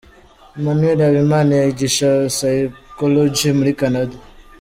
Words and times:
Emmanuel 0.57 0.99
Habimana 1.05 1.51
yigisha 1.61 2.09
psychologie 2.33 3.57
muri 3.59 3.71
Canada. 3.79 4.15